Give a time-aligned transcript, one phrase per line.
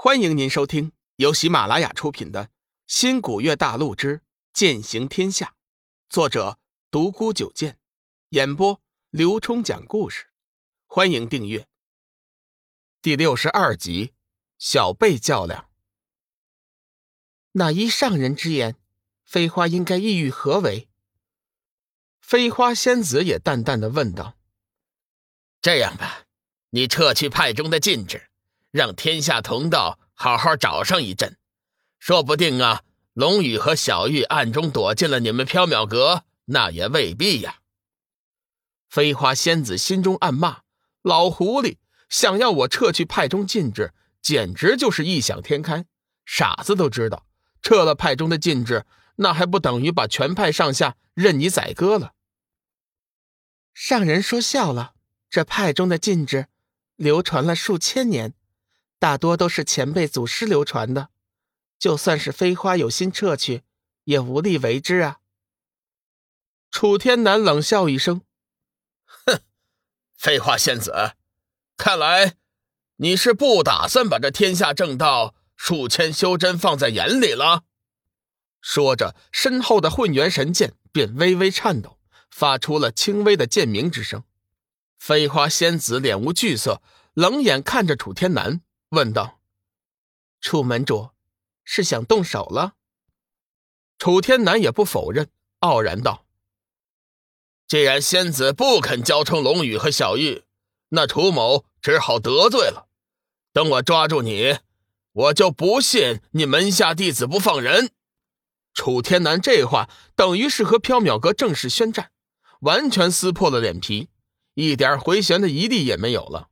[0.00, 2.44] 欢迎您收听由喜马拉雅出品的
[2.86, 5.46] 《新古月大陆之剑行天下》，
[6.08, 7.80] 作者独孤九剑，
[8.28, 8.80] 演播
[9.10, 10.28] 刘冲讲故事。
[10.86, 11.66] 欢迎订阅。
[13.02, 14.12] 第六十二集，
[14.56, 15.68] 小辈较量。
[17.50, 18.76] 那依上人之言，
[19.24, 20.88] 飞花应该意欲何为？
[22.20, 24.38] 飞花仙子也淡淡的问道
[25.60, 26.28] ：“这样吧，
[26.70, 28.26] 你撤去派中的禁制。”
[28.70, 31.36] 让天下同道好好找上一阵，
[31.98, 32.82] 说不定啊，
[33.12, 37.58] 龙宇和小玉暗中躲进了你们缥缈阁，那也未必呀。
[38.88, 40.60] 飞花仙子心中暗骂：
[41.02, 41.76] 老狐狸
[42.08, 45.84] 想要我撤去派中禁制，简直就是异想天开。
[46.24, 47.26] 傻子都知道，
[47.62, 48.84] 撤了派中的禁制，
[49.16, 52.12] 那还不等于把全派上下任你宰割了？
[53.72, 54.94] 上人说笑了，
[55.30, 56.48] 这派中的禁制
[56.96, 58.34] 流传了数千年。
[58.98, 61.10] 大多都是前辈祖师流传的，
[61.78, 63.62] 就算是飞花有心撤去，
[64.04, 65.18] 也无力为之啊。
[66.70, 68.22] 楚天南冷笑一声
[69.26, 69.40] ：“哼，
[70.16, 71.12] 飞花仙子，
[71.76, 72.34] 看来
[72.96, 77.64] 你是不打算把这天下正道数千修真放在眼里了。”
[78.60, 84.24] 说着，身后的混元神剑便微微颤抖，发出了轻微的剑鸣之声。
[84.98, 86.82] 飞花仙子脸无惧色，
[87.14, 88.60] 冷眼看着楚天南。
[88.90, 89.40] 问道
[90.40, 91.10] ：“楚门主，
[91.62, 92.74] 是想动手了？”
[93.98, 96.24] 楚天南也不否认，傲然道
[97.68, 100.44] ：“既然仙子不肯交出龙宇和小玉，
[100.90, 102.88] 那楚某只好得罪了。
[103.52, 104.58] 等我抓住你，
[105.12, 107.90] 我就不信你门下弟子不放人。”
[108.72, 112.12] 楚天南这话等于是和缥缈阁正式宣战，
[112.60, 114.08] 完全撕破了脸皮，
[114.54, 116.48] 一点回旋的余地也没有了。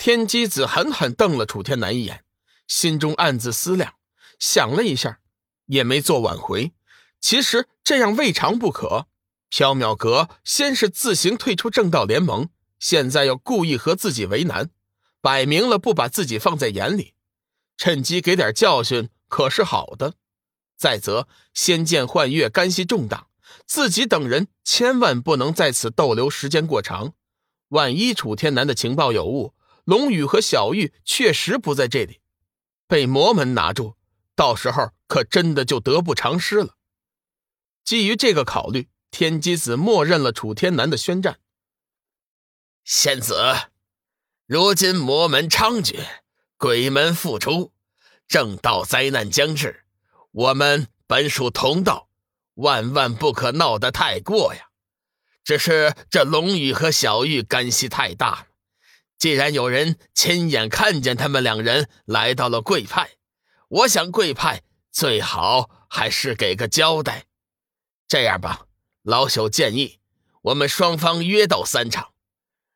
[0.00, 2.24] 天机子狠狠瞪了楚天南一眼，
[2.66, 3.96] 心中暗自思量，
[4.38, 5.20] 想了一下，
[5.66, 6.72] 也没做挽回。
[7.20, 9.08] 其实这样未尝不可。
[9.52, 14.70] 缥缈阁先是自行退出正道联盟，现在又故意和自己为难，
[15.20, 17.12] 摆明了不把自己放在眼里，
[17.76, 20.14] 趁机给点教训，可是好的。
[20.78, 23.26] 再则仙剑幻月干系重大，
[23.66, 27.12] 自己等人千万不能在此逗留时间过长。
[27.68, 29.52] 万一楚天南的情报有误，
[29.90, 32.20] 龙宇和小玉确实不在这里，
[32.86, 33.96] 被魔门拿住，
[34.36, 36.76] 到时候可真的就得不偿失了。
[37.82, 41.40] 基于这个考虑，天机子默认了楚天南的宣战。
[42.84, 43.34] 仙子，
[44.46, 45.98] 如今魔门猖獗，
[46.56, 47.72] 鬼门复出，
[48.28, 49.84] 正道灾难将至，
[50.30, 52.08] 我们本属同道，
[52.54, 54.68] 万万不可闹得太过呀。
[55.42, 58.46] 只是这龙宇和小玉干系太大。
[59.20, 63.10] 既然有人亲眼看见他们两人来到了贵派，
[63.68, 67.26] 我想贵派最好还是给个交代。
[68.08, 68.66] 这样吧，
[69.02, 70.00] 老朽建议
[70.40, 72.14] 我们双方约斗三场。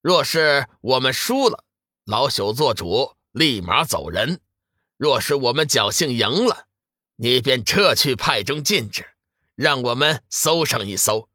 [0.00, 1.64] 若是我们输了，
[2.04, 4.36] 老朽做主，立马走人；
[4.96, 6.68] 若是我们侥幸赢了，
[7.16, 9.04] 你便撤去派中禁制，
[9.56, 11.28] 让我们搜上一搜，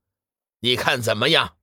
[0.62, 1.58] 你看怎么样？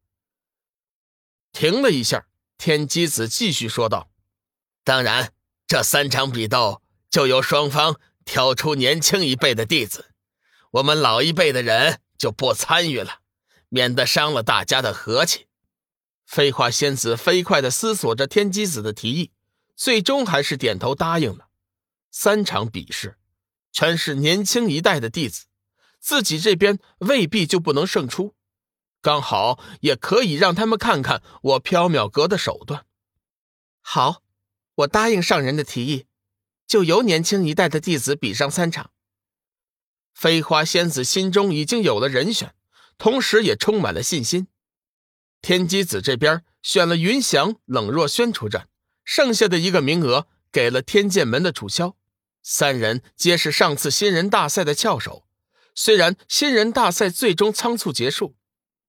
[1.52, 2.26] 停了一下。
[2.60, 4.10] 天机子继续说道
[4.84, 5.32] ：“当然，
[5.66, 10.10] 这三场比斗就由双方挑出年轻一辈的弟子，
[10.72, 13.20] 我们老一辈的人就不参与了，
[13.70, 15.46] 免得伤了大家的和气。”
[16.28, 19.32] 飞花仙子飞快地思索着天机子的提议，
[19.74, 21.48] 最终还是点头答应了。
[22.10, 23.16] 三场比试，
[23.72, 25.46] 全是年轻一代的弟子，
[25.98, 28.34] 自己这边未必就不能胜出。
[29.02, 32.84] 刚好也可以让他们看看我缥缈阁的手段。
[33.80, 34.22] 好，
[34.74, 36.06] 我答应上人的提议，
[36.66, 38.90] 就由年轻一代的弟子比上三场。
[40.12, 42.54] 飞花仙子心中已经有了人选，
[42.98, 44.48] 同时也充满了信心。
[45.40, 48.68] 天机子这边选了云翔、冷若轩出战，
[49.02, 51.96] 剩下的一个名额给了天剑门的楚萧。
[52.42, 55.24] 三人皆是上次新人大赛的翘首，
[55.74, 58.36] 虽然新人大赛最终仓促结束。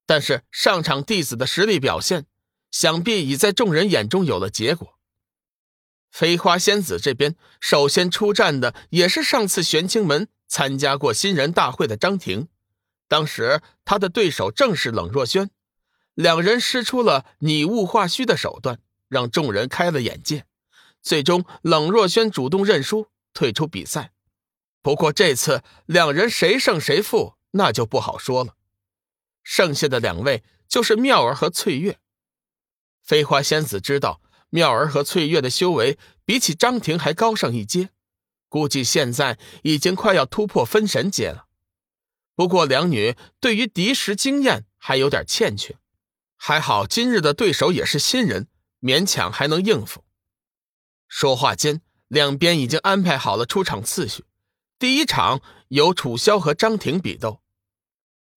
[0.05, 2.25] 但是上场弟子的实力表现，
[2.69, 4.97] 想必已在众人眼中有了结果。
[6.11, 12.49] 飞花仙子这边首先出战的也是上次玄清门参加过新人大会的张婷，
[13.07, 15.49] 当时他的对手正是冷若轩，
[16.13, 20.45] 两人施出了拟物化虚的手段，让众人开了眼界。
[21.01, 24.11] 最终，冷若轩主动认输，退出比赛。
[24.81, 28.55] 不过这次两人谁胜谁负，那就不好说了。
[29.43, 31.99] 剩下的两位就是妙儿和翠月。
[33.01, 37.89] 飞花仙子知道妙儿和翠月的修为比起张庭还高上一阶，
[38.47, 41.47] 估计现在已经快要突破分神阶了。
[42.35, 45.77] 不过两女对于敌时经验还有点欠缺，
[46.37, 48.47] 还好今日的对手也是新人，
[48.79, 50.03] 勉强还能应付。
[51.07, 54.23] 说话间，两边已经安排好了出场次序。
[54.79, 57.40] 第一场由楚萧和张庭比斗。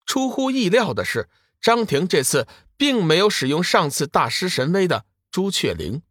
[0.06, 1.28] 出乎意料的是，
[1.60, 2.46] 张庭这次
[2.76, 6.02] 并没有使用上次大师神威的朱雀翎，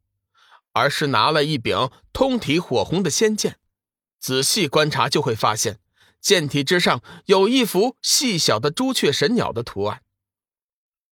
[0.71, 3.59] 而是拿了一柄通体火红的仙剑。
[4.19, 5.79] 仔细观察就会发现。
[6.23, 10.03] 剑体之上有一幅细小的朱雀神鸟的图案。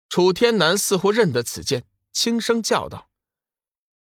[0.09, 3.11] 楚天南似乎认得此剑，轻声叫道：“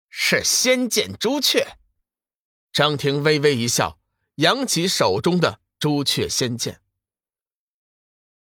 [0.09, 1.77] 是仙剑朱雀。”
[2.73, 3.99] 张庭微微一笑，
[4.37, 6.81] 扬起手中的朱雀仙剑。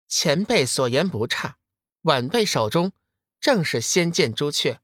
[0.09, 1.57] 前辈所言不差，
[2.01, 2.91] 晚辈手中
[3.39, 4.81] 正是仙剑朱雀。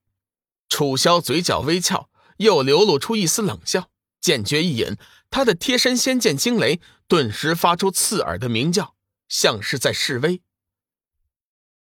[0.69, 3.89] 楚萧嘴角微翘，又流露出一丝冷笑，
[4.22, 4.95] 剑诀一引。
[5.31, 8.95] 他的贴身仙剑惊雷顿时发出刺耳的鸣叫，
[9.27, 10.42] 像是在示威。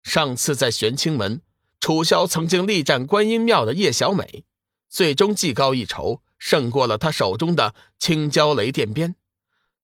[0.02, 1.42] 上次在玄清门，
[1.78, 4.44] 楚萧曾经力战观音庙的叶小美，
[4.88, 9.16] 最终技高一筹，胜过了他手中的青椒雷电鞭。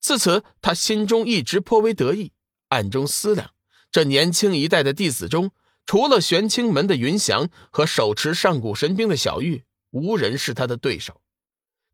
[0.00, 2.32] 自此，他心中一直颇为得意，
[2.70, 3.52] 暗中思量：
[3.92, 5.52] 这年轻一代的弟子中，
[5.86, 11.20] 除了玄清门的云翔和手持上古神兵的小玉，无人是他的对手。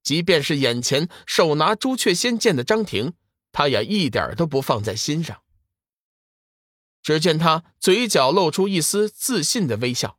[0.02, 3.14] 即便是眼前手拿朱雀仙剑的张庭，
[3.50, 5.42] 他也一点都不放在心上。
[7.02, 10.18] 只见他嘴角露出一丝自信的微笑，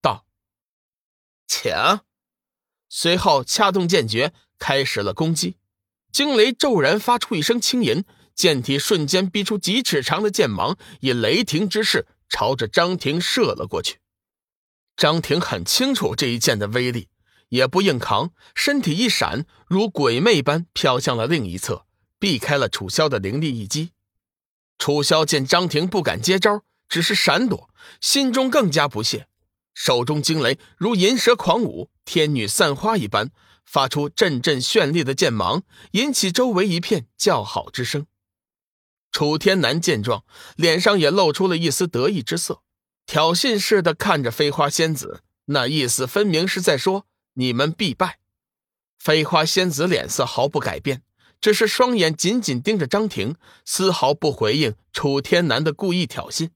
[0.00, 0.26] 道
[1.46, 1.72] ：“请。”
[2.88, 5.56] 随后掐动剑诀，开始了攻击。
[6.12, 13.98] 惊雷骤然发出一声轻吟，剑体瞬间逼出几尺长的剑芒，以雷霆之势朝着张庭射了过去。
[14.96, 17.08] 张庭很清楚这一剑的威力。
[17.48, 21.84] 也不硬扛，身体一闪，如鬼魅般飘向了另一侧，
[22.18, 23.90] 避开了楚萧的凌厉一击。
[24.78, 27.68] 楚萧见张庭不敢接招，只是闪躲，
[28.00, 29.28] 心中更加不屑，
[29.74, 33.30] 手中惊雷如银蛇狂舞，天女散花一般，
[33.66, 38.06] 发出阵阵绚丽的剑芒，引起周围一片叫好之声。
[39.12, 40.24] 楚天南见状，
[40.56, 42.62] 脸上也露出了一丝得意之色，
[43.06, 47.06] 挑衅似的看着飞花仙子，那意思分明是在说。
[47.34, 48.18] 你们必败！
[48.98, 51.02] 飞花仙子脸色毫不改变，
[51.40, 56.50] 只是双眼紧紧盯着张庭，丝毫不回应楚天南的故意挑衅。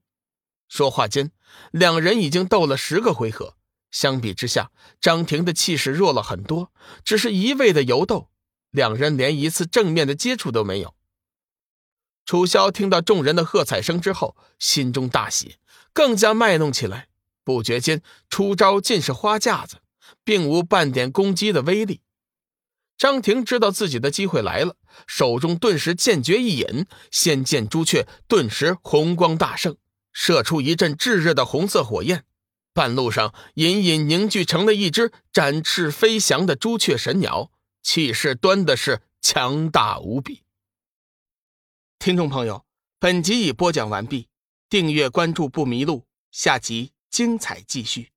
[0.69, 1.31] 说话间，
[1.71, 3.55] 两人已经斗了十个回合，
[3.89, 4.69] 相比之下，
[5.01, 6.71] 张庭的气势弱了很多，
[7.03, 8.29] 只是一味的游斗，
[8.69, 10.93] 两人连一次正面的接触都没有。
[12.27, 15.55] 楚萧听到众人的喝彩声之后，心中大喜，
[15.91, 17.07] 更加卖弄起来，
[17.43, 19.77] 不觉间出招尽是花架子。
[20.23, 22.01] 并无半点攻击的威力。
[22.97, 24.75] 张庭知道自己的机会来了，
[25.05, 29.77] 手中顿时剑诀一引，仙剑朱雀顿时红光大盛，
[30.11, 32.25] 射出一阵炙热的红色火焰，
[32.73, 37.51] 半路上隐隐凝聚成了一只展翅飞翔的朱雀神鸟，
[37.81, 40.43] 气势端的是强大无比。
[42.07, 42.63] 听众朋友，
[42.99, 44.29] 本集已播讲完毕，
[44.69, 48.11] 订阅关注不迷路，下集精彩继续。